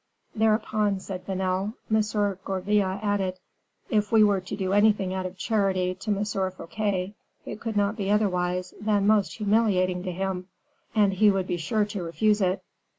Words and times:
"Thereupon," 0.33 0.99
said 0.99 1.27
Vanel, 1.27 1.75
"M. 1.91 2.37
Gourville 2.43 2.99
added, 3.03 3.37
'If 3.91 4.11
we 4.11 4.23
were 4.23 4.41
to 4.41 4.55
do 4.55 4.73
anything 4.73 5.13
out 5.13 5.27
of 5.27 5.37
charity 5.37 5.93
to 5.93 6.09
M. 6.09 6.25
Fouquet, 6.25 7.13
it 7.45 7.59
could 7.61 7.77
not 7.77 7.97
be 7.97 8.09
otherwise 8.09 8.73
than 8.81 9.05
most 9.05 9.35
humiliating 9.37 10.01
to 10.01 10.11
him; 10.11 10.47
and 10.95 11.13
he 11.13 11.29
would 11.29 11.45
be 11.45 11.57
sure 11.57 11.85
to 11.85 12.01
refuse 12.01 12.41
it. 12.41 12.63